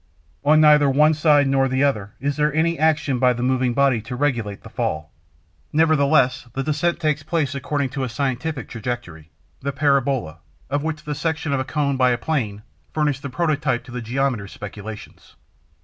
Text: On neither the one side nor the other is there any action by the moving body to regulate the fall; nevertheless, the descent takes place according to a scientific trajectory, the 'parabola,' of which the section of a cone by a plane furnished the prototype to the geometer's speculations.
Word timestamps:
On 0.43 0.59
neither 0.59 0.85
the 0.85 0.89
one 0.97 1.13
side 1.13 1.47
nor 1.47 1.67
the 1.67 1.83
other 1.83 2.13
is 2.19 2.35
there 2.35 2.51
any 2.55 2.79
action 2.79 3.19
by 3.19 3.33
the 3.33 3.43
moving 3.43 3.75
body 3.75 4.01
to 4.01 4.15
regulate 4.15 4.63
the 4.63 4.69
fall; 4.69 5.11
nevertheless, 5.71 6.47
the 6.53 6.63
descent 6.63 6.99
takes 6.99 7.21
place 7.21 7.53
according 7.53 7.89
to 7.89 8.03
a 8.03 8.09
scientific 8.09 8.67
trajectory, 8.67 9.29
the 9.61 9.71
'parabola,' 9.71 10.39
of 10.71 10.81
which 10.81 11.03
the 11.03 11.13
section 11.13 11.53
of 11.53 11.59
a 11.59 11.63
cone 11.65 11.97
by 11.97 12.09
a 12.09 12.17
plane 12.17 12.63
furnished 12.91 13.21
the 13.21 13.29
prototype 13.29 13.83
to 13.83 13.91
the 13.91 14.01
geometer's 14.01 14.51
speculations. 14.53 15.35